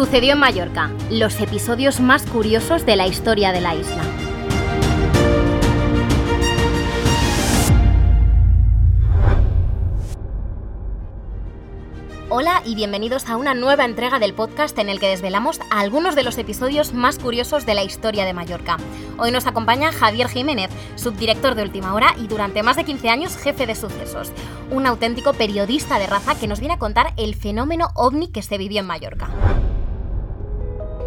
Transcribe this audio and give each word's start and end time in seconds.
Sucedió 0.00 0.32
en 0.32 0.38
Mallorca, 0.38 0.90
los 1.10 1.38
episodios 1.42 2.00
más 2.00 2.22
curiosos 2.22 2.86
de 2.86 2.96
la 2.96 3.06
historia 3.06 3.52
de 3.52 3.60
la 3.60 3.74
isla. 3.74 4.02
Hola 12.30 12.62
y 12.64 12.76
bienvenidos 12.76 13.28
a 13.28 13.36
una 13.36 13.52
nueva 13.52 13.84
entrega 13.84 14.18
del 14.18 14.32
podcast 14.32 14.78
en 14.78 14.88
el 14.88 15.00
que 15.00 15.08
desvelamos 15.08 15.60
algunos 15.70 16.14
de 16.14 16.22
los 16.22 16.38
episodios 16.38 16.94
más 16.94 17.18
curiosos 17.18 17.66
de 17.66 17.74
la 17.74 17.84
historia 17.84 18.24
de 18.24 18.32
Mallorca. 18.32 18.78
Hoy 19.18 19.32
nos 19.32 19.46
acompaña 19.46 19.92
Javier 19.92 20.28
Jiménez, 20.28 20.70
subdirector 20.96 21.54
de 21.54 21.64
Última 21.64 21.92
Hora 21.92 22.14
y 22.18 22.26
durante 22.26 22.62
más 22.62 22.76
de 22.76 22.84
15 22.84 23.10
años 23.10 23.36
jefe 23.36 23.66
de 23.66 23.74
sucesos, 23.74 24.32
un 24.70 24.86
auténtico 24.86 25.34
periodista 25.34 25.98
de 25.98 26.06
raza 26.06 26.38
que 26.38 26.46
nos 26.46 26.60
viene 26.60 26.76
a 26.76 26.78
contar 26.78 27.12
el 27.18 27.34
fenómeno 27.34 27.88
ovni 27.94 28.28
que 28.28 28.40
se 28.40 28.56
vivió 28.56 28.80
en 28.80 28.86
Mallorca. 28.86 29.28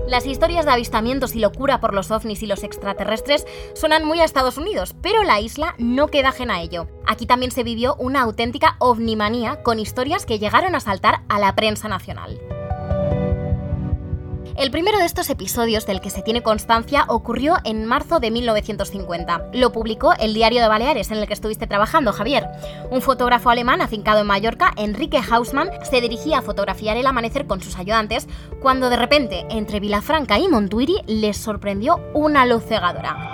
Las 0.07 0.25
historias 0.25 0.65
de 0.65 0.71
avistamientos 0.71 1.33
y 1.33 1.39
locura 1.39 1.79
por 1.79 1.93
los 1.93 2.11
ovnis 2.11 2.43
y 2.43 2.45
los 2.45 2.63
extraterrestres 2.63 3.45
suenan 3.73 4.05
muy 4.05 4.19
a 4.19 4.25
Estados 4.25 4.57
Unidos, 4.57 4.93
pero 5.01 5.23
la 5.23 5.39
isla 5.39 5.75
no 5.77 6.07
queda 6.07 6.29
ajena 6.29 6.55
a 6.55 6.61
ello. 6.61 6.87
Aquí 7.07 7.25
también 7.25 7.51
se 7.51 7.63
vivió 7.63 7.95
una 7.95 8.21
auténtica 8.21 8.75
ovnimanía 8.79 9.63
con 9.63 9.79
historias 9.79 10.25
que 10.25 10.39
llegaron 10.39 10.75
a 10.75 10.81
saltar 10.81 11.21
a 11.29 11.39
la 11.39 11.55
prensa 11.55 11.87
nacional. 11.87 12.39
El 14.55 14.69
primero 14.69 14.99
de 14.99 15.05
estos 15.05 15.31
episodios 15.31 15.87
del 15.87 15.99
que 15.99 16.11
se 16.11 16.21
tiene 16.21 16.43
constancia 16.43 17.05
ocurrió 17.07 17.55
en 17.63 17.85
marzo 17.85 18.19
de 18.19 18.29
1950. 18.29 19.49
Lo 19.53 19.71
publicó 19.71 20.13
el 20.19 20.35
Diario 20.35 20.61
de 20.61 20.67
Baleares 20.67 21.09
en 21.09 21.17
el 21.17 21.25
que 21.25 21.33
estuviste 21.33 21.65
trabajando, 21.65 22.13
Javier. 22.13 22.47
Un 22.91 23.01
fotógrafo 23.01 23.49
alemán 23.49 23.81
afincado 23.81 24.21
en 24.21 24.27
Mallorca, 24.27 24.71
Enrique 24.77 25.19
Hausmann, 25.27 25.71
se 25.89 26.01
dirigía 26.01 26.37
a 26.37 26.41
fotografiar 26.43 26.97
el 26.97 27.07
amanecer 27.07 27.47
con 27.47 27.61
sus 27.61 27.77
ayudantes 27.77 28.27
cuando 28.61 28.91
de 28.91 28.97
repente, 28.97 29.47
entre 29.49 29.79
Vilafranca 29.79 30.37
y 30.37 30.47
Montuiri, 30.47 31.01
les 31.07 31.35
sorprendió 31.35 31.99
una 32.13 32.45
luz 32.45 32.63
cegadora. 32.63 33.32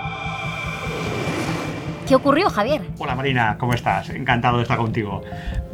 ¿Qué 2.10 2.16
ocurrió, 2.16 2.50
Javier? 2.50 2.82
Hola 2.98 3.14
Marina, 3.14 3.56
¿cómo 3.56 3.72
estás? 3.72 4.10
Encantado 4.10 4.56
de 4.56 4.64
estar 4.64 4.76
contigo. 4.76 5.22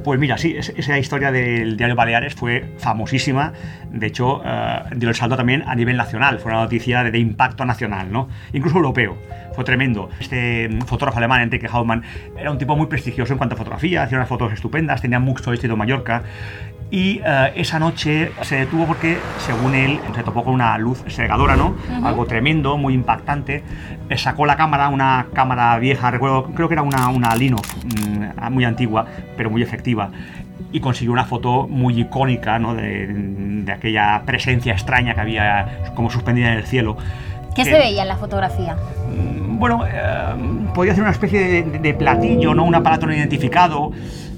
Pues 0.04 0.20
mira, 0.20 0.36
sí, 0.36 0.54
esa 0.54 0.98
historia 0.98 1.32
del 1.32 1.78
diario 1.78 1.96
Baleares 1.96 2.34
fue 2.34 2.74
famosísima. 2.76 3.54
De 3.90 4.08
hecho, 4.08 4.42
uh, 4.42 4.94
dio 4.94 5.08
el 5.08 5.14
salto 5.14 5.34
también 5.34 5.64
a 5.66 5.74
nivel 5.74 5.96
nacional. 5.96 6.38
Fue 6.38 6.52
una 6.52 6.60
noticia 6.60 7.02
de, 7.04 7.10
de, 7.10 7.18
impacto 7.20 7.64
nacional, 7.64 8.12
¿no? 8.12 8.28
Incluso 8.52 8.76
europeo. 8.76 9.16
Fue 9.54 9.64
tremendo. 9.64 10.10
Este 10.20 10.68
fotógrafo 10.84 11.16
alemán, 11.16 11.40
Enrique 11.40 11.68
Hauptmann, 11.72 12.02
era 12.38 12.50
un 12.50 12.58
tipo 12.58 12.76
muy 12.76 12.86
prestigioso 12.86 13.32
en 13.32 13.38
cuanto 13.38 13.54
a 13.54 13.56
fotografía. 13.58 14.02
Hacía 14.02 14.18
unas 14.18 14.28
fotos 14.28 14.52
estupendas, 14.52 15.00
tenía 15.00 15.18
mucho 15.18 15.54
éxito 15.54 15.72
en 15.72 15.78
Mallorca. 15.78 16.22
Y 16.88 17.20
uh, 17.20 17.50
esa 17.56 17.80
noche 17.80 18.30
se 18.42 18.56
detuvo 18.56 18.86
porque, 18.86 19.18
según 19.38 19.74
él, 19.74 19.98
se 20.14 20.22
topó 20.22 20.44
con 20.44 20.54
una 20.54 20.78
luz 20.78 21.02
segadora, 21.08 21.56
¿no? 21.56 21.70
Uh 21.70 21.74
-huh. 21.90 22.06
Algo 22.06 22.26
tremendo, 22.26 22.76
muy 22.76 22.94
impactante. 22.94 23.64
Sacó 24.16 24.46
la 24.46 24.56
cámara, 24.56 24.88
una 24.88 25.26
cámara 25.32 25.76
vieja, 25.78 26.12
recuerdo, 26.12 26.44
creo 26.54 26.68
que 26.68 26.74
era 26.74 26.82
una, 26.82 27.08
una 27.08 27.34
Lino, 27.34 27.56
mmm, 27.56 28.52
muy 28.52 28.64
antigua, 28.64 29.04
pero 29.36 29.50
muy 29.50 29.62
efectiva. 29.62 30.10
Y 30.70 30.78
consiguió 30.80 31.12
una 31.12 31.24
foto 31.24 31.66
muy 31.68 32.00
icónica, 32.00 32.58
¿no? 32.58 32.74
De, 32.74 33.08
de 33.08 33.72
aquella 33.72 34.22
presencia 34.24 34.72
extraña 34.72 35.14
que 35.14 35.20
había 35.20 35.90
como 35.96 36.08
suspendida 36.08 36.52
en 36.52 36.58
el 36.58 36.66
cielo. 36.66 36.96
¿Qué 37.56 37.64
que, 37.64 37.70
se 37.70 37.78
veía 37.78 38.02
en 38.02 38.08
la 38.08 38.16
fotografía? 38.16 38.76
Bueno, 39.58 39.84
eh, 39.86 40.70
podía 40.74 40.94
ser 40.94 41.02
una 41.02 41.12
especie 41.12 41.40
de, 41.64 41.78
de, 41.78 41.94
platillo, 41.94 42.54
¿no? 42.54 42.64
Un 42.64 42.74
aparato 42.74 43.06
no 43.06 43.14
identificado. 43.14 43.90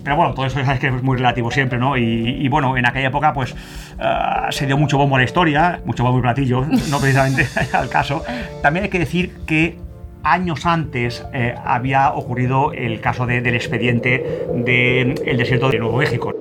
Pero 0.04 0.16
bueno, 0.16 0.32
todo 0.32 0.46
eso 0.46 0.64
sabes 0.64 0.78
que 0.78 0.86
es 0.86 1.02
muy 1.02 1.16
relativo 1.16 1.50
siempre, 1.50 1.78
¿no? 1.78 1.96
Y, 1.96 2.02
y 2.02 2.48
bueno, 2.48 2.76
en 2.76 2.86
aquella 2.86 3.08
época, 3.08 3.32
pues 3.32 3.52
uh, 3.52 4.50
se 4.50 4.66
dio 4.66 4.78
mucho 4.78 4.96
bombo 4.96 5.16
a 5.16 5.18
la 5.18 5.24
historia, 5.24 5.80
mucho 5.84 6.04
bombo 6.04 6.20
y 6.20 6.22
platillo, 6.22 6.64
no 6.88 6.98
precisamente 7.00 7.46
al 7.72 7.88
caso. 7.88 8.22
También 8.62 8.84
hay 8.84 8.90
que 8.90 9.00
decir 9.00 9.34
que 9.44 9.76
años 10.22 10.64
antes 10.64 11.26
eh, 11.32 11.54
había 11.64 12.12
ocurrido 12.12 12.72
el 12.72 13.00
caso 13.00 13.26
de, 13.26 13.40
del 13.40 13.54
expediente 13.54 14.46
del 14.54 15.14
de 15.14 15.34
desierto 15.36 15.70
de 15.70 15.78
Nuevo 15.78 15.98
México 15.98 16.32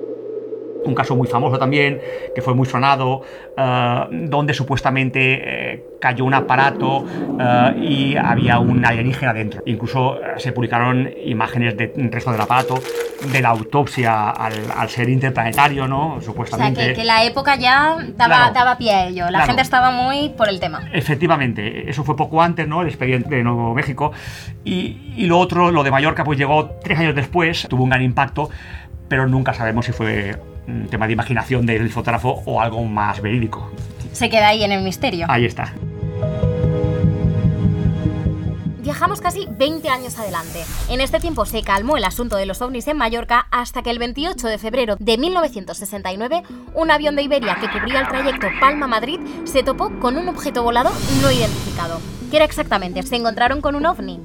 un 0.88 0.94
caso 0.94 1.14
muy 1.16 1.28
famoso 1.28 1.58
también, 1.58 2.00
que 2.34 2.42
fue 2.42 2.54
muy 2.54 2.66
sonado, 2.66 3.22
uh, 3.56 4.06
donde 4.10 4.54
supuestamente 4.54 5.72
eh, 5.74 5.84
cayó 6.00 6.24
un 6.24 6.34
aparato 6.34 6.98
uh, 6.98 7.78
y 7.80 8.16
había 8.16 8.58
un 8.58 8.84
alienígena 8.84 9.32
dentro. 9.32 9.62
Incluso 9.66 10.18
se 10.38 10.52
publicaron 10.52 11.10
imágenes 11.24 11.76
del 11.76 12.10
resto 12.10 12.32
del 12.32 12.40
aparato, 12.40 12.80
de 13.32 13.42
la 13.42 13.50
autopsia 13.50 14.30
al, 14.30 14.54
al, 14.76 14.88
ser 14.88 15.08
interplanetario, 15.08 15.86
¿no? 15.86 16.20
Supuestamente. 16.20 16.80
O 16.80 16.84
sea, 16.84 16.92
que, 16.94 17.00
que 17.00 17.04
la 17.04 17.24
época 17.24 17.56
ya 17.56 17.96
daba, 18.16 18.36
claro, 18.36 18.54
daba 18.54 18.78
pie 18.78 18.92
a 18.92 19.06
ello, 19.06 19.24
la 19.24 19.30
claro. 19.30 19.46
gente 19.46 19.62
estaba 19.62 19.90
muy 19.90 20.30
por 20.30 20.48
el 20.48 20.60
tema. 20.60 20.88
Efectivamente, 20.92 21.90
eso 21.90 22.04
fue 22.04 22.16
poco 22.16 22.40
antes, 22.42 22.66
¿no? 22.66 22.82
El 22.82 22.88
expediente 22.88 23.34
de 23.34 23.42
Nuevo 23.42 23.74
México. 23.74 24.12
Y, 24.64 25.14
y 25.16 25.26
lo 25.26 25.38
otro, 25.38 25.70
lo 25.70 25.82
de 25.82 25.90
Mallorca, 25.90 26.24
pues 26.24 26.38
llegó 26.38 26.70
tres 26.82 26.98
años 26.98 27.14
después, 27.14 27.66
tuvo 27.68 27.84
un 27.84 27.90
gran 27.90 28.02
impacto, 28.02 28.50
pero 29.08 29.26
nunca 29.26 29.54
sabemos 29.54 29.86
si 29.86 29.92
fue 29.92 30.36
un 30.68 30.88
tema 30.88 31.06
de 31.06 31.14
imaginación 31.14 31.66
del 31.66 31.90
fotógrafo 31.90 32.42
o 32.44 32.60
algo 32.60 32.84
más 32.84 33.20
verídico. 33.20 33.70
Se 34.12 34.28
queda 34.28 34.48
ahí 34.48 34.62
en 34.62 34.72
el 34.72 34.82
misterio. 34.82 35.26
Ahí 35.28 35.44
está. 35.44 35.72
Viajamos 38.82 39.20
casi 39.20 39.46
20 39.50 39.88
años 39.90 40.18
adelante. 40.18 40.64
En 40.88 41.00
este 41.00 41.20
tiempo 41.20 41.44
se 41.44 41.62
calmó 41.62 41.96
el 41.98 42.04
asunto 42.04 42.36
de 42.36 42.46
los 42.46 42.62
ovnis 42.62 42.88
en 42.88 42.96
Mallorca 42.96 43.46
hasta 43.50 43.82
que 43.82 43.90
el 43.90 43.98
28 43.98 44.46
de 44.48 44.56
febrero 44.56 44.96
de 44.98 45.18
1969 45.18 46.42
un 46.74 46.90
avión 46.90 47.14
de 47.14 47.22
Iberia 47.22 47.56
que 47.60 47.68
cubría 47.68 48.00
el 48.00 48.08
trayecto 48.08 48.46
Palma-Madrid 48.60 49.20
se 49.44 49.62
topó 49.62 49.90
con 50.00 50.16
un 50.16 50.28
objeto 50.28 50.62
volado 50.62 50.90
no 51.20 51.30
identificado. 51.30 52.00
¿Qué 52.30 52.36
era 52.36 52.46
exactamente? 52.46 53.02
Se 53.02 53.16
encontraron 53.16 53.60
con 53.60 53.74
un 53.74 53.84
ovni 53.84 54.20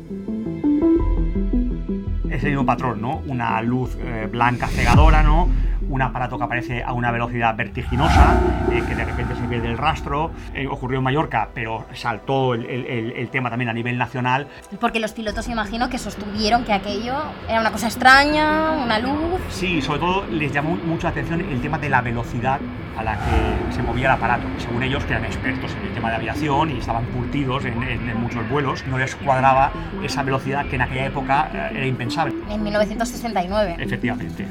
ese 2.34 2.48
mismo 2.48 2.66
patrón, 2.66 3.02
¿no? 3.02 3.22
Una 3.28 3.62
luz 3.62 3.96
eh, 4.02 4.28
blanca 4.30 4.68
cegadora, 4.68 5.24
¿no? 5.24 5.50
Un 5.94 6.02
aparato 6.02 6.40
que 6.40 6.44
aparece 6.44 6.82
a 6.82 6.92
una 6.92 7.12
velocidad 7.12 7.56
vertiginosa, 7.56 8.34
eh, 8.72 8.82
que 8.88 8.96
de 8.96 9.06
repente 9.06 9.36
se 9.36 9.44
pierde 9.44 9.68
el 9.68 9.78
rastro. 9.78 10.32
Eh, 10.56 10.66
ocurrió 10.66 10.98
en 10.98 11.04
Mallorca, 11.04 11.50
pero 11.54 11.86
saltó 11.94 12.56
el, 12.56 12.66
el, 12.66 13.12
el, 13.12 13.30
tema 13.30 13.52
también 13.52 13.70
a 13.70 13.74
nivel 13.74 13.96
nacional. 14.00 14.48
Porque 14.82 15.00
los 15.00 15.12
pilotos, 15.12 15.48
imagino, 15.50 15.90
que 15.90 16.00
sostuvieron 16.00 16.64
que 16.64 16.74
aquello 16.74 17.14
era 17.48 17.62
una 17.62 17.72
cosa 17.72 17.86
extraña, 17.86 18.72
una 18.72 18.98
luz. 18.98 19.40
Sí, 19.50 19.84
sobre 19.84 20.00
todo 20.00 20.26
les 20.32 20.52
llamó 20.52 20.76
mucho 20.78 21.04
la 21.04 21.12
atención 21.12 21.42
el 21.42 21.62
tema 21.62 21.78
de 21.78 21.90
la 21.90 22.02
velocidad 22.02 22.60
a 22.98 23.04
la 23.04 23.14
que 23.14 23.74
se 23.76 23.84
movía 23.84 24.06
el 24.08 24.14
aparato. 24.14 24.48
Según 24.58 24.82
ellos, 24.82 25.04
que 25.06 25.14
eran 25.14 25.26
expertos 25.26 25.76
en 25.80 25.90
el 25.90 25.94
tema 25.94 26.10
de 26.10 26.16
aviación 26.16 26.72
y 26.72 26.80
estaban 26.80 27.06
curtidos 27.06 27.66
en, 27.66 27.84
en, 27.84 28.10
en 28.10 28.20
muchos 28.20 28.50
vuelos, 28.50 28.84
no 28.88 28.98
les 28.98 29.16
cuadraba 29.16 29.72
esa 30.04 30.24
velocidad 30.24 30.66
que 30.66 30.76
en 30.76 30.82
aquella 30.82 31.06
época 31.06 31.50
era 31.72 31.86
impensable. 31.86 32.34
En 32.50 32.64
1969. 32.64 33.76
Efectivamente. 33.78 34.48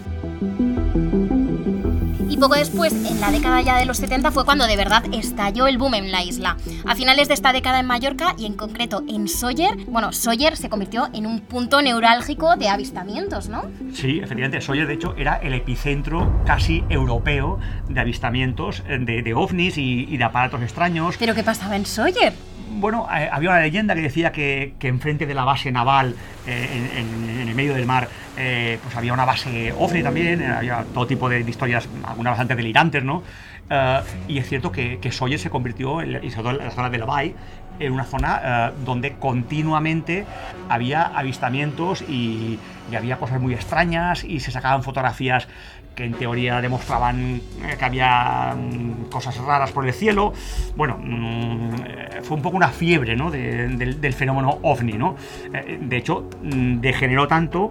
Poco 2.43 2.57
después, 2.57 2.93
en 2.93 3.21
la 3.21 3.31
década 3.31 3.61
ya 3.61 3.79
de 3.79 3.87
los 3.87 3.99
70, 3.99 4.33
fue 4.33 4.45
cuando 4.45 4.67
de 4.67 4.77
verdad 4.77 5.05
estalló 5.13 5.69
el 5.69 5.79
boom 5.79 5.95
en 5.95 6.11
la 6.11 6.25
isla. 6.25 6.57
A 6.85 6.97
finales 6.97 7.29
de 7.29 7.35
esta 7.35 7.53
década 7.53 7.79
en 7.79 7.87
Mallorca 7.87 8.35
y 8.37 8.47
en 8.47 8.55
concreto 8.55 9.05
en 9.09 9.29
Sóller, 9.29 9.77
bueno, 9.87 10.13
Sóller 10.13 10.57
se 10.57 10.69
convirtió 10.69 11.09
en 11.15 11.25
un 11.25 11.39
punto 11.39 11.81
neurálgico 11.81 12.57
de 12.57 12.69
avistamientos, 12.69 13.49
¿no? 13.49 13.67
Sí, 13.93 14.19
efectivamente, 14.19 14.61
Sóller 14.61 14.89
de 14.89 14.95
hecho 14.95 15.15
era 15.17 15.37
el 15.37 15.53
epicentro 15.53 16.43
casi 16.45 16.83
europeo 16.89 17.61
de 17.89 18.01
avistamientos 18.01 18.83
de, 18.89 19.23
de 19.23 19.35
ovnis 19.35 19.79
y, 19.79 20.07
y 20.09 20.17
de 20.17 20.25
aparatos 20.25 20.63
extraños. 20.63 21.15
¿Pero 21.21 21.37
qué 21.37 21.45
pasaba 21.45 21.77
en 21.77 21.87
Sóller? 21.87 22.33
Bueno, 22.83 23.07
eh, 23.17 23.29
había 23.31 23.51
una 23.51 23.61
leyenda 23.61 23.95
que 23.95 24.01
decía 24.01 24.33
que, 24.33 24.75
que 24.81 24.89
enfrente 24.89 25.25
de 25.25 25.35
la 25.35 25.45
base 25.45 25.71
naval, 25.71 26.17
eh, 26.49 26.91
en, 26.97 27.49
el 27.49 27.55
medio 27.55 27.75
del 27.75 27.87
mar, 27.87 28.09
eh, 28.37 28.79
pues 28.83 28.97
había 28.97 29.13
una 29.13 29.25
base 29.25 29.73
OVNI 29.73 30.03
también, 30.03 30.43
había 30.43 30.85
todo 30.93 31.07
tipo 31.07 31.29
de, 31.29 31.41
historias, 31.41 31.89
algunas 32.05 32.33
bastante 32.33 32.57
delirantes, 32.57 33.05
¿no? 33.05 33.23
Y 34.29 34.37
es 34.37 34.49
cierto 34.49 34.71
que, 34.71 34.99
que 34.99 35.11
se 35.11 35.49
convirtió, 35.49 36.03
y 36.03 36.31
sobre 36.31 36.43
todo 36.43 36.51
en 36.61 36.67
la 36.67 36.71
zona 36.73 36.91
de 36.91 36.99
la 36.99 37.07
Bay, 37.07 37.35
en 37.79 37.93
una 37.93 38.05
zona 38.05 38.73
donde 38.85 39.13
continuamente 39.13 40.27
había 40.69 41.05
avistamientos 41.05 42.03
y, 42.03 42.59
y, 42.91 42.97
había 42.97 43.17
cosas 43.17 43.41
muy 43.41 43.55
extrañas 43.55 44.25
y 44.25 44.41
se 44.41 44.51
sacaban 44.51 44.83
fotografías 44.83 45.49
que 45.95 46.05
en 46.05 46.15
teoría 46.15 46.61
demostraban 46.61 47.41
que 47.79 47.85
había 47.85 48.55
mm, 48.55 49.11
cosas 49.11 49.37
raras 49.39 49.73
por 49.73 49.87
el 49.87 49.93
cielo. 49.93 50.33
Bueno, 50.77 50.99
mm, 50.99 51.82
fue 52.33 52.37
un 52.39 52.43
poco 52.43 52.57
una 52.57 52.69
fiebre 52.69 53.15
¿no? 53.15 53.31
de, 53.31 53.69
de, 53.69 53.95
del 53.95 54.15
fenómeno 54.15 54.59
ovni. 54.63 54.95
¿no? 54.95 55.17
Eh, 55.53 55.79
de 55.83 55.97
hecho, 55.99 56.31
mm, 56.43 56.81
degeneró 56.81 57.29
tanto 57.29 57.69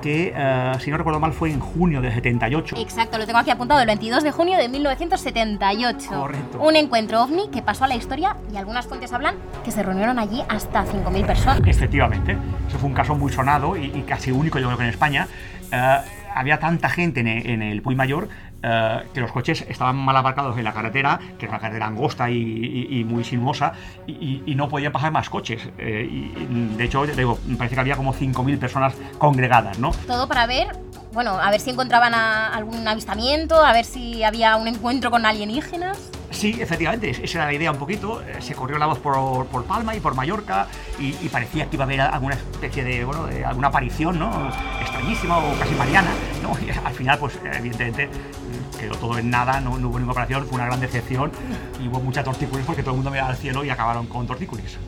que, 0.00 0.32
uh, 0.32 0.78
si 0.78 0.90
no 0.92 0.98
recuerdo 0.98 1.18
mal, 1.18 1.32
fue 1.32 1.50
en 1.50 1.58
junio 1.58 2.00
del 2.00 2.12
78. 2.12 2.76
Exacto, 2.78 3.18
lo 3.18 3.26
tengo 3.26 3.40
aquí 3.40 3.50
apuntado, 3.50 3.80
el 3.80 3.86
22 3.86 4.22
de 4.22 4.30
junio 4.30 4.56
de 4.56 4.68
1978. 4.68 6.10
Correcto. 6.10 6.62
Un 6.62 6.76
encuentro 6.76 7.22
ovni 7.22 7.48
que 7.48 7.62
pasó 7.62 7.84
a 7.84 7.88
la 7.88 7.96
historia 7.96 8.36
y 8.52 8.56
algunas 8.56 8.86
fuentes 8.86 9.12
hablan 9.12 9.34
que 9.64 9.72
se 9.72 9.82
reunieron 9.82 10.20
allí 10.20 10.42
hasta 10.48 10.84
5.000 10.84 11.26
personas. 11.26 11.60
Efectivamente, 11.66 12.36
eso 12.68 12.78
fue 12.78 12.88
un 12.88 12.94
caso 12.94 13.16
muy 13.16 13.32
sonado 13.32 13.76
y, 13.76 13.86
y 13.86 14.02
casi 14.02 14.30
único, 14.30 14.60
yo 14.60 14.66
creo 14.66 14.78
que 14.78 14.84
en 14.84 14.90
España. 14.90 15.26
Uh, 15.72 16.24
había 16.34 16.58
tanta 16.58 16.88
gente 16.88 17.20
en 17.20 17.62
el, 17.62 17.80
Puy 17.80 17.94
Mayor 17.94 18.28
eh, 18.66 19.02
que 19.12 19.20
los 19.20 19.30
coches 19.30 19.62
estaban 19.68 19.96
mal 19.96 20.16
aparcados 20.16 20.56
en 20.56 20.64
la 20.64 20.72
carretera, 20.72 21.20
que 21.38 21.44
era 21.44 21.52
una 21.52 21.60
carretera 21.60 21.86
angosta 21.86 22.30
y, 22.30 23.04
muy 23.06 23.22
sinuosa, 23.22 23.74
y, 24.06 24.54
no 24.54 24.68
podían 24.68 24.90
pasar 24.90 25.12
más 25.12 25.28
coches. 25.28 25.68
Eh, 25.76 26.08
y, 26.10 26.74
de 26.76 26.84
hecho, 26.84 27.04
digo, 27.06 27.38
me 27.46 27.56
parece 27.56 27.74
que 27.74 27.80
había 27.82 27.96
como 27.96 28.14
5.000 28.14 28.58
personas 28.58 28.94
congregadas, 29.18 29.78
¿no? 29.78 29.90
Todo 30.06 30.26
para 30.26 30.46
ver 30.46 30.68
bueno, 31.12 31.38
a 31.38 31.48
ver 31.52 31.60
si 31.60 31.70
encontraban 31.70 32.12
algún 32.12 32.88
avistamiento, 32.88 33.62
a 33.64 33.72
ver 33.72 33.84
si 33.84 34.24
había 34.24 34.56
un 34.56 34.66
encuentro 34.66 35.12
con 35.12 35.24
alienígenas. 35.24 36.10
Sí, 36.30 36.56
efectivamente, 36.60 37.10
esa 37.10 37.38
era 37.38 37.46
la 37.46 37.52
idea 37.52 37.70
un 37.70 37.78
poquito. 37.78 38.20
Eh, 38.22 38.38
se 38.40 38.54
corrió 38.54 38.76
la 38.78 38.86
voz 38.86 38.98
por, 38.98 39.46
por 39.46 39.64
Palma 39.64 39.94
y 39.94 40.00
por 40.00 40.16
Mallorca 40.16 40.66
y, 40.98 41.12
parecía 41.28 41.66
que 41.66 41.76
iba 41.76 41.84
a 41.84 41.86
haber 41.86 42.00
alguna 42.00 42.34
especie 42.34 42.82
de, 42.82 43.04
bueno, 43.04 43.26
de 43.26 43.44
alguna 43.44 43.68
aparición, 43.68 44.18
¿no? 44.18 44.50
Extrañísima 44.80 45.38
o 45.38 45.56
casi 45.58 45.74
mariana, 45.76 46.10
al 46.84 46.94
final, 46.94 47.18
pues 47.18 47.38
evidentemente 47.44 48.08
quedó 48.78 48.94
todo 48.96 49.18
en 49.18 49.30
nada, 49.30 49.60
no, 49.60 49.72
hubo 49.72 49.98
ninguna 49.98 50.12
operación, 50.12 50.46
fue 50.46 50.56
una 50.56 50.66
gran 50.66 50.80
decepción 50.80 51.32
y 51.82 51.88
hubo 51.88 52.00
mucha 52.00 52.22
tortícolis 52.22 52.66
porque 52.66 52.82
todo 52.82 52.92
el 52.92 52.96
mundo 52.96 53.10
miraba 53.10 53.30
al 53.30 53.36
cielo 53.36 53.64
y 53.64 53.70
acabaron 53.70 54.06
con 54.06 54.26
tortícolis 54.26 54.78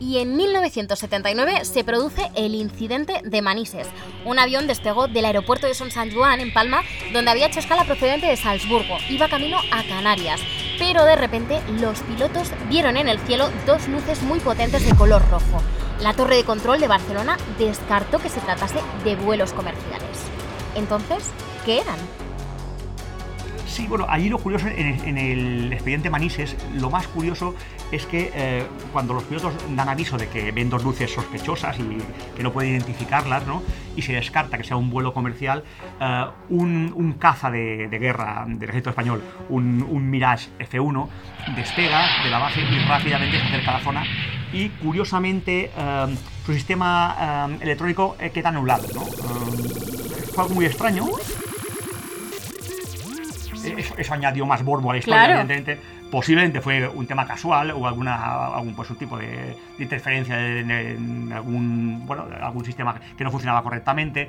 y 0.00 0.18
en 0.18 0.34
1979 0.34 1.64
se 1.64 1.84
produce 1.84 2.30
el 2.34 2.54
incidente 2.54 3.20
de 3.22 3.42
Manises. 3.42 3.86
Un 4.24 4.38
avión 4.38 4.66
despegó 4.66 5.06
del 5.06 5.26
aeropuerto 5.26 5.66
de 5.68 5.74
Son 5.74 5.90
San 5.90 6.10
Juan, 6.10 6.40
en 6.40 6.52
Palma, 6.52 6.82
donde 7.12 7.30
había 7.30 7.46
hecho 7.46 7.60
escala 7.60 7.84
procedente 7.84 8.26
de 8.26 8.36
Salzburgo. 8.36 8.96
Iba 9.08 9.28
camino 9.28 9.58
a 9.70 9.84
Canarias. 9.84 10.40
Pero 10.78 11.04
de 11.04 11.16
repente 11.16 11.60
los 11.78 12.00
pilotos 12.00 12.50
vieron 12.68 12.96
en 12.96 13.08
el 13.08 13.20
cielo 13.20 13.50
dos 13.66 13.86
luces 13.88 14.22
muy 14.22 14.40
potentes 14.40 14.84
de 14.84 14.96
color 14.96 15.22
rojo. 15.30 15.62
La 16.02 16.14
torre 16.14 16.36
de 16.36 16.44
control 16.44 16.80
de 16.80 16.88
Barcelona 16.88 17.36
descartó 17.58 18.18
que 18.20 18.30
se 18.30 18.40
tratase 18.40 18.78
de 19.04 19.16
vuelos 19.16 19.52
comerciales. 19.52 20.24
Entonces, 20.74 21.30
¿qué 21.66 21.80
eran? 21.80 21.98
Sí, 23.80 23.86
bueno, 23.86 24.04
allí 24.10 24.28
lo 24.28 24.38
curioso 24.38 24.66
en 24.68 25.16
el, 25.16 25.72
expediente 25.72 26.10
Manises, 26.10 26.54
lo 26.74 26.90
más 26.90 27.06
curioso 27.08 27.54
es 27.90 28.04
que 28.04 28.30
eh, 28.34 28.66
cuando 28.92 29.14
los 29.14 29.22
pilotos 29.22 29.54
dan 29.74 29.88
aviso 29.88 30.18
de 30.18 30.28
que 30.28 30.52
ven 30.52 30.68
dos 30.68 30.84
luces 30.84 31.10
sospechosas 31.10 31.78
y 31.78 31.96
que 32.36 32.42
no 32.42 32.52
pueden 32.52 32.72
identificarlas, 32.72 33.46
¿no? 33.46 33.62
y 33.96 34.02
se 34.02 34.12
descarta 34.12 34.58
que 34.58 34.64
sea 34.64 34.76
un 34.76 34.90
vuelo 34.90 35.14
comercial, 35.14 35.64
eh, 35.98 36.26
un, 36.50 37.16
caza 37.18 37.50
de, 37.50 37.88
guerra 37.90 38.44
del 38.46 38.68
ejército 38.68 38.90
español, 38.90 39.22
un, 39.48 40.10
Mirage 40.10 40.50
F1, 40.58 41.08
despega 41.56 42.22
de 42.22 42.28
la 42.28 42.38
base 42.38 42.60
y 42.60 42.78
rápidamente 42.80 43.38
se 43.38 43.46
acerca 43.46 43.70
a 43.70 43.78
la 43.78 43.80
zona 43.80 44.04
y 44.52 44.68
curiosamente 44.68 45.70
eh, 45.74 46.16
su 46.44 46.52
sistema 46.52 47.48
electrónico 47.62 48.14
queda 48.34 48.50
anulado. 48.50 48.86
¿no? 48.94 49.00
fue 50.34 50.44
algo 50.44 50.54
muy 50.54 50.66
extraño 50.66 51.06
eso, 53.64 54.14
añadió 54.14 54.46
más 54.46 54.64
borbo 54.64 54.90
a 54.90 54.94
la 54.94 54.98
historia, 54.98 55.24
evidentemente 55.24 55.78
Posiblemente 56.10 56.60
fue 56.60 56.88
un 56.88 57.06
tema 57.06 57.26
casual 57.26 57.70
o 57.70 57.86
alguna, 57.86 58.46
algún 58.46 58.74
pues, 58.74 58.90
un 58.90 58.96
tipo 58.96 59.16
de, 59.16 59.56
interferencia 59.78 60.58
en, 60.58 61.32
algún, 61.32 62.04
bueno, 62.06 62.26
algún 62.40 62.64
sistema 62.64 62.98
que 63.16 63.24
no 63.24 63.30
funcionaba 63.30 63.62
correctamente, 63.62 64.28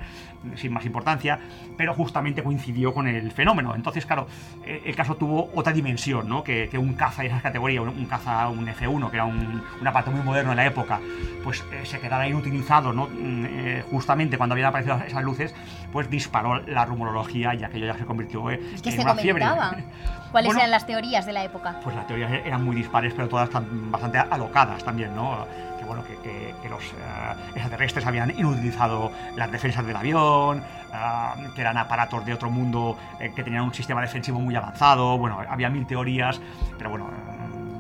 sin 0.56 0.74
más 0.74 0.86
importancia, 0.86 1.39
pero 1.78 1.94
justamente 1.94 2.44
coincidió 2.44 2.94
con 2.94 3.07
el 3.07 3.31
fenómeno. 3.31 3.75
Entonces, 3.75 4.06
claro, 4.06 4.28
eh, 4.66 4.81
el 4.86 4.95
caso 4.95 5.16
tuvo 5.16 5.50
otra 5.54 5.74
dimensión, 5.74 6.28
¿no? 6.28 6.44
que, 6.44 6.69
un 6.78 6.94
caza 6.94 7.22
de 7.22 7.28
esas 7.28 7.42
categorías, 7.42 7.83
un, 7.83 8.06
caza, 8.06 8.48
un 8.50 8.68
F1, 8.68 9.10
que 9.10 9.18
era 9.18 9.25
un, 9.25 9.63
aparato 9.86 10.12
muy 10.12 10.24
moderno 10.24 10.51
en 10.51 10.57
la 10.57 10.66
época, 10.66 11.00
pues 11.44 11.63
eh, 11.72 11.86
se 11.86 12.00
quedara 12.00 12.28
inutilizado 12.28 12.94
¿no? 12.94 13.07
Mm, 13.07 13.45
eh, 13.45 13.83
justamente 13.92 14.38
cuando 14.38 14.54
habían 14.54 14.69
aparecido 14.69 15.00
esas 15.06 15.24
luces, 15.24 15.54
pues 15.92 16.10
disparó 16.10 16.62
la 16.62 16.86
rumorología 16.86 17.54
y 17.54 17.63
aquello 17.63 17.88
ya 17.88 17.98
se 17.98 18.06
convirtió 18.06 18.50
en 18.50 18.62
una 19.00 19.16
fiebre. 19.16 19.45
¿Cuáles 20.31 20.56
eran 20.56 20.72
las 20.72 20.88
teorías 20.88 21.25
de 21.25 21.33
la 21.33 21.44
época? 21.44 21.70
Pues 21.83 21.95
las 21.95 22.07
teorías 22.07 22.31
eran 22.31 22.63
muy 22.63 22.75
dispares, 22.75 23.13
pero 23.13 23.27
todas 23.27 23.50
están 23.50 23.91
bastante 23.91 24.19
alocadas 24.19 24.83
también, 24.83 25.15
¿no? 25.15 25.45
Que 25.77 25.85
bueno, 25.85 26.03
que, 26.03 26.69
los 26.69 26.83
eh, 26.83 27.35
extraterrestres 27.56 28.06
habían 28.06 28.31
inutilizado 28.38 29.12
las 29.35 29.51
defensas 29.51 29.85
del 29.85 29.95
avión, 29.95 30.59
eh, 30.59 31.50
que 31.56 31.62
eran 31.62 31.77
aparatos 31.77 32.25
de 32.25 32.33
otro 32.33 32.50
mundo 32.50 32.97
eh, 33.19 33.31
que 33.35 33.44
tenían 33.44 33.63
un 33.63 33.73
sistema 33.73 34.01
defensivo 34.01 34.39
muy 34.39 34.56
avanzado. 34.56 35.18
Bueno, 35.18 35.39
había 35.50 35.69
mil 35.69 35.85
teorías, 35.85 36.39
pero 36.77 36.91
bueno, 36.91 37.09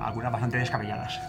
algunas 0.01 0.31
bastante 0.31 0.57
descabelladas. 0.57 1.19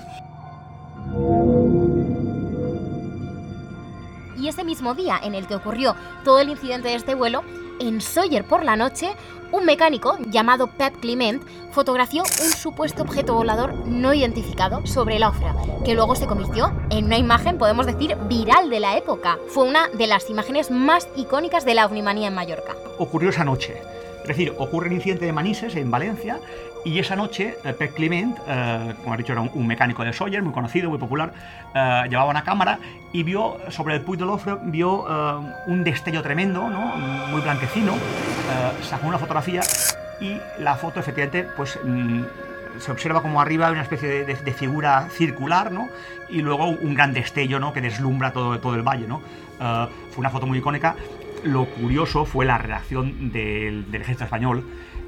Y 4.36 4.48
ese 4.48 4.64
mismo 4.64 4.94
día 4.94 5.20
en 5.22 5.34
el 5.34 5.46
que 5.46 5.54
ocurrió 5.54 5.94
todo 6.24 6.40
el 6.40 6.48
incidente 6.48 6.88
de 6.88 6.96
este 6.96 7.14
vuelo, 7.14 7.44
en 7.80 8.00
Sawyer 8.00 8.44
por 8.44 8.64
la 8.64 8.76
noche, 8.76 9.12
un 9.52 9.64
mecánico 9.64 10.16
llamado 10.30 10.68
Pep 10.68 10.98
Clement 11.00 11.42
fotografió 11.72 12.22
un 12.22 12.50
supuesto 12.50 13.02
objeto 13.02 13.34
volador 13.34 13.74
no 13.86 14.14
identificado 14.14 14.86
sobre 14.86 15.16
el 15.16 15.24
Ofra, 15.24 15.54
que 15.84 15.94
luego 15.94 16.14
se 16.14 16.26
convirtió 16.26 16.72
en 16.90 17.06
una 17.06 17.18
imagen, 17.18 17.58
podemos 17.58 17.86
decir, 17.86 18.16
viral 18.28 18.70
de 18.70 18.80
la 18.80 18.96
época. 18.96 19.38
Fue 19.48 19.64
una 19.64 19.88
de 19.88 20.06
las 20.06 20.30
imágenes 20.30 20.70
más 20.70 21.08
icónicas 21.16 21.64
de 21.64 21.74
la 21.74 21.86
ovnimanía 21.86 22.28
en 22.28 22.34
Mallorca. 22.34 22.74
Ocurrió 22.98 23.30
esa 23.30 23.44
noche. 23.44 23.80
Es 24.22 24.28
decir, 24.28 24.54
ocurre 24.56 24.86
el 24.86 24.94
incidente 24.94 25.26
de 25.26 25.32
Manises 25.32 25.74
en 25.74 25.90
Valencia 25.90 26.38
y 26.84 26.98
esa 26.98 27.16
noche 27.16 27.56
eh, 27.64 27.72
Pep 27.72 27.94
Clement, 27.94 28.38
eh, 28.46 28.94
como 29.02 29.14
ha 29.14 29.16
dicho, 29.16 29.32
era 29.32 29.42
un, 29.42 29.66
mecánico 29.66 30.04
de 30.04 30.12
Sawyer, 30.12 30.42
muy 30.42 30.52
conocido, 30.52 30.90
muy 30.90 30.98
popular, 30.98 31.32
eh, 31.74 32.02
llevaba 32.08 32.30
una 32.30 32.42
cámara 32.42 32.78
y 33.12 33.22
vio 33.22 33.58
sobre 33.68 33.94
el 33.96 34.02
Puy 34.02 34.16
de 34.16 34.24
Lofre, 34.24 34.56
vio 34.64 35.04
un 35.66 35.84
destello 35.84 36.22
tremendo, 36.22 36.68
¿no? 36.68 36.96
muy 37.28 37.40
blanquecino, 37.40 37.94
sacó 38.82 39.06
una 39.06 39.18
fotografía 39.18 39.62
y 40.20 40.36
la 40.58 40.76
foto 40.76 41.00
efectivamente 41.00 41.46
pues 41.56 41.78
mm, 41.84 42.22
se 42.78 42.90
observa 42.90 43.22
como 43.22 43.40
arriba 43.40 43.70
una 43.70 43.82
especie 43.82 44.24
de, 44.24 44.52
figura 44.52 45.08
circular, 45.10 45.70
¿no? 45.72 45.88
Y 46.30 46.40
luego 46.40 46.68
un 46.68 46.94
gran 46.94 47.12
destello, 47.12 47.58
¿no? 47.58 47.72
Que 47.72 47.80
deslumbra 47.80 48.32
todo, 48.32 48.58
todo 48.60 48.74
el 48.74 48.82
valle, 48.82 49.06
¿no? 49.06 49.20
fue 50.10 50.18
una 50.18 50.30
foto 50.30 50.46
muy 50.46 50.58
icónica 50.58 50.96
lo 51.44 51.66
curioso 51.66 52.24
fue 52.24 52.44
la 52.44 52.58
reacción 52.58 53.32
del, 53.32 53.86
ejército 53.92 54.24
español, 54.24 54.66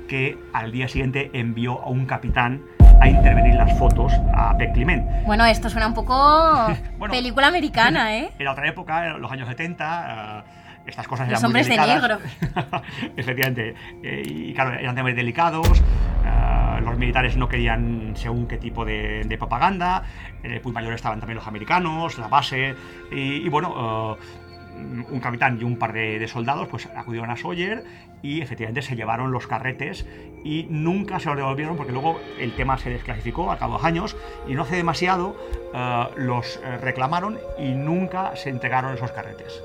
que 0.09 0.39
al 0.53 0.73
día 0.73 0.89
siguiente 0.89 1.31
envió 1.33 1.81
a 1.81 1.89
un 1.89 2.07
capitán 2.07 2.63
a 3.01 3.09
intervenir 3.09 3.55
las 3.55 3.77
fotos 3.79 4.13
a 4.35 4.57
Peck 4.57 4.75
Clement. 4.75 5.25
Bueno, 5.27 5.45
esto 5.45 5.69
suena 5.69 5.87
un 5.87 5.95
poco 5.95 6.69
película 7.11 7.49
americana, 7.49 8.17
¿eh? 8.19 8.31
Era 8.39 8.53
otra 8.53 8.69
época, 8.69 9.09
en 9.09 9.21
los 9.21 9.31
años 9.31 9.49
70. 9.49 10.45
Eh, 10.47 10.65
estas 10.87 11.09
cosas 11.09 11.29
eran 11.29 11.41
los 11.41 11.45
hombres 11.45 11.69
de 11.69 11.79
negro. 11.79 12.19
Efectivamente. 13.17 13.75
Eh, 14.03 14.23
y 14.25 14.53
claro, 14.53 14.75
eran 14.75 14.95
temas 14.95 15.17
delicados. 15.17 15.83
Eh, 16.25 16.81
los 16.83 16.99
militares 16.99 17.37
no 17.37 17.49
querían 17.49 18.13
según 18.17 18.47
qué 18.47 18.59
tipo 18.59 18.85
de, 18.85 19.35
propaganda. 19.39 20.03
En 20.43 20.53
el 20.53 20.61
Puy 20.61 20.73
Mayor 20.73 20.93
estaban 20.93 21.21
también 21.21 21.37
los 21.37 21.47
americanos, 21.47 22.19
la 22.19 22.29
base. 22.29 22.75
Y, 23.11 23.49
bueno, 23.49 24.19
un 24.77 25.21
capitán 25.21 25.59
y 25.61 25.65
un 25.65 25.79
par 25.79 25.93
de, 25.93 26.27
soldados 26.29 26.69
pues 26.69 26.87
acudieron 26.95 27.31
a 27.31 27.37
Sawyer 27.37 27.85
y 28.23 28.41
efectivamente 28.41 28.83
se 28.83 28.97
llevaron 28.97 29.33
los 29.33 29.47
carretes 29.47 30.07
y 30.45 30.67
nunca 30.69 31.21
se 31.21 31.29
los 31.29 31.37
devolvieron 31.37 31.77
porque 31.77 31.93
luego 31.93 32.21
el 32.39 32.55
tema 32.55 32.79
se 32.79 32.91
desclasificó 32.91 33.51
a 33.51 33.59
cabo 33.59 33.79
de 33.79 33.87
años 33.87 34.17
y 34.49 34.55
no 34.55 34.63
hace 34.63 34.77
demasiado 34.77 35.37
eh, 35.75 36.05
los 36.17 36.57
eh, 36.57 36.79
reclamaron 36.79 37.39
y 37.59 37.73
nunca 37.73 38.35
se 38.37 38.51
entregaron 38.51 38.95
esos 38.95 39.13
carretes. 39.13 39.63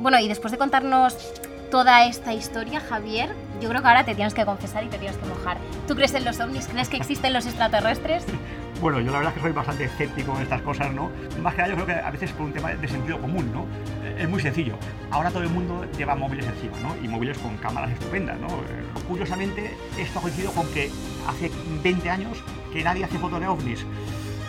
Bueno, 0.00 0.18
y 0.18 0.28
después 0.28 0.50
de 0.50 0.58
contarnos 0.58 1.34
toda 1.70 2.06
esta 2.06 2.32
historia, 2.32 2.80
Javier, 2.80 3.34
yo 3.60 3.68
creo 3.68 3.82
que 3.82 3.88
ahora 3.88 4.04
te 4.04 4.14
tienes 4.14 4.34
que 4.34 4.44
confesar 4.44 4.84
y 4.84 4.88
te 4.88 4.98
tienes 4.98 5.16
que 5.16 5.26
mojar. 5.26 5.58
¿Tú 5.86 5.94
crees 5.94 6.14
en 6.14 6.24
los 6.24 6.40
ovnis? 6.40 6.66
¿Crees 6.68 6.88
que 6.88 6.96
existen 6.96 7.32
los 7.32 7.46
extraterrestres? 7.46 8.24
Bueno, 8.84 9.00
yo 9.00 9.12
la 9.12 9.16
verdad 9.20 9.32
es 9.32 9.36
que 9.36 9.40
soy 9.40 9.52
bastante 9.52 9.84
escéptico 9.84 10.36
en 10.36 10.42
estas 10.42 10.60
cosas, 10.60 10.92
¿no? 10.92 11.10
Más 11.40 11.54
que 11.54 11.62
nada 11.62 11.74
yo 11.74 11.82
creo 11.82 11.86
que 11.86 12.04
a 12.04 12.10
veces 12.10 12.30
por 12.32 12.44
un 12.44 12.52
tema 12.52 12.68
de 12.74 12.86
sentido 12.86 13.18
común, 13.18 13.50
¿no? 13.50 13.62
Eh, 14.06 14.18
es 14.18 14.28
muy 14.28 14.42
sencillo. 14.42 14.76
Ahora 15.10 15.30
todo 15.30 15.42
el 15.42 15.48
mundo 15.48 15.86
lleva 15.96 16.14
móviles 16.14 16.44
encima, 16.44 16.76
¿no? 16.80 16.94
Y 17.02 17.08
móviles 17.08 17.38
con 17.38 17.56
cámaras 17.56 17.92
estupendas, 17.92 18.38
¿no? 18.38 18.48
Eh, 18.48 18.84
curiosamente, 19.08 19.74
esto 19.96 20.18
ha 20.18 20.22
coincidido 20.22 20.52
con 20.52 20.66
que 20.74 20.90
hace 21.26 21.50
20 21.82 22.10
años 22.10 22.36
que 22.74 22.84
nadie 22.84 23.04
hace 23.04 23.18
fotos 23.18 23.40
de 23.40 23.46
ovnis. 23.46 23.86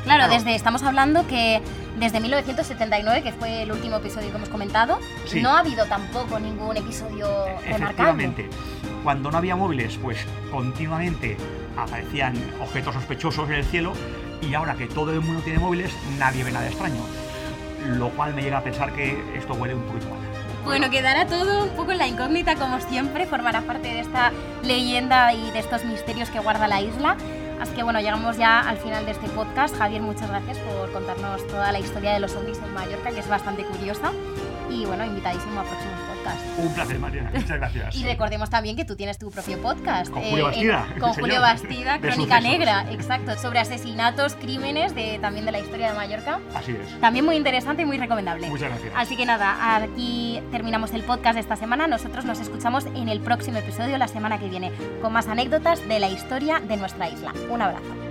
Claro, 0.03 0.27
desde 0.27 0.53
estamos 0.53 0.83
hablando 0.83 1.25
que 1.27 1.61
desde 1.97 2.19
1979, 2.19 3.23
que 3.23 3.31
fue 3.31 3.63
el 3.63 3.71
último 3.71 3.95
episodio 3.95 4.31
que 4.31 4.35
hemos 4.35 4.49
comentado, 4.49 4.99
no 5.41 5.51
ha 5.51 5.59
habido 5.59 5.85
tampoco 5.85 6.41
ningún 6.41 6.75
episodio 6.75 7.47
e-, 7.47 7.71
Efectivamente. 7.71 8.49
Cuando 9.01 9.31
no 9.31 9.37
había 9.37 9.55
móviles, 9.55 9.97
pues 9.97 10.17
continuamente 10.51 11.37
aparecían 11.77 12.35
objetos 12.61 12.95
sospechosos 12.95 13.47
en 13.49 13.55
el 13.55 13.63
cielo 13.63 13.93
y 14.41 14.53
ahora 14.53 14.75
que 14.75 14.87
todo 14.87 15.11
el 15.11 15.21
mundo 15.21 15.41
tiene 15.41 15.59
móviles, 15.59 15.91
nadie 16.17 16.43
ve 16.43 16.51
nada 16.51 16.67
extraño. 16.67 17.01
Lo 17.85 18.09
cual 18.09 18.33
me 18.33 18.41
llega 18.41 18.57
a 18.57 18.63
pensar 18.63 18.93
que 18.93 19.17
esto 19.35 19.53
huele 19.53 19.75
un 19.75 19.83
poquito 19.83 20.09
mal. 20.09 20.19
Bueno, 20.63 20.89
quedará 20.89 21.27
todo 21.27 21.63
un 21.65 21.69
poco 21.71 21.91
en 21.91 21.99
la 21.99 22.07
incógnita 22.07 22.55
como 22.55 22.79
siempre, 22.79 23.27
formará 23.27 23.61
parte 23.61 23.87
de 23.87 23.99
esta 23.99 24.31
leyenda 24.63 25.31
y 25.33 25.51
de 25.51 25.59
estos 25.59 25.85
misterios 25.85 26.31
que 26.31 26.39
guarda 26.39 26.67
la 26.67 26.81
isla. 26.81 27.17
Así 27.61 27.73
que 27.73 27.83
bueno, 27.83 27.99
llegamos 27.99 28.37
ya 28.37 28.61
al 28.61 28.77
final 28.77 29.05
de 29.05 29.11
este 29.11 29.29
podcast. 29.29 29.77
Javier, 29.77 30.01
muchas 30.01 30.29
gracias 30.29 30.57
por 30.59 30.91
contarnos 30.91 31.45
toda 31.47 31.71
la 31.71 31.79
historia 31.79 32.13
de 32.13 32.19
los 32.19 32.35
ovnis 32.35 32.57
en 32.57 32.73
Mallorca, 32.73 33.11
que 33.11 33.19
es 33.19 33.27
bastante 33.27 33.63
curiosa. 33.63 34.11
Y 34.69 34.85
bueno, 34.85 35.05
invitadísimo 35.05 35.61
a 35.61 35.63
próximos 35.63 35.99
Un 36.57 36.73
placer, 36.73 36.99
Mariana. 36.99 37.31
Muchas 37.33 37.57
gracias. 37.59 37.95
Y 37.95 38.03
recordemos 38.03 38.49
también 38.49 38.75
que 38.75 38.85
tú 38.85 38.95
tienes 38.95 39.17
tu 39.17 39.29
propio 39.31 39.61
podcast. 39.61 40.11
Con 40.11 40.23
Julio 40.23 40.45
Bastida, 40.45 40.87
con 40.99 41.13
sí, 41.13 41.21
Julio. 41.21 41.41
Bastida, 41.41 41.99
Crónica. 41.99 42.39
Negra, 42.39 42.85
exacto, 42.91 43.37
sobre 43.37 43.59
asesinatos, 43.59 44.35
crímenes, 44.35 44.95
de, 44.95 45.19
también 45.19 45.45
de 45.45 45.51
la 45.51 45.59
historia 45.59 45.89
de 45.89 45.97
Mallorca. 45.97 46.39
Así 46.53 46.71
es. 46.71 46.99
También 46.99 47.25
muy 47.25 47.35
interesante 47.35 47.83
y 47.83 47.85
muy 47.85 47.97
recomendable. 47.97 48.47
Muchas 48.47 48.69
gracias. 48.69 48.93
Así 48.95 49.15
que 49.15 49.25
nada, 49.25 49.75
aquí 49.77 50.41
terminamos 50.51 50.93
el 50.93 51.03
podcast 51.03 51.35
de 51.35 51.41
esta 51.41 51.55
semana. 51.55 51.87
Nosotros 51.87 52.25
nos 52.25 52.39
escuchamos 52.39 52.85
en 52.85 53.09
el 53.09 53.19
próximo 53.19 53.57
episodio 53.57 53.97
la 53.97 54.07
semana 54.07 54.39
que 54.39 54.49
viene 54.49 54.71
con 55.01 55.13
más 55.13 55.27
anécdotas 55.27 55.87
de 55.87 55.99
la 55.99 56.09
historia 56.09 56.59
de 56.59 56.77
nuestra 56.77 57.09
isla. 57.09 57.33
Un 57.49 57.61
abrazo. 57.61 58.04